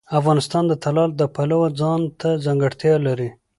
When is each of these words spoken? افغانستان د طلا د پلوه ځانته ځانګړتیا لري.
افغانستان 0.19 0.63
د 0.67 0.73
طلا 0.83 1.05
د 1.19 1.21
پلوه 1.35 1.67
ځانته 1.79 2.29
ځانګړتیا 2.45 2.95
لري. 3.07 3.29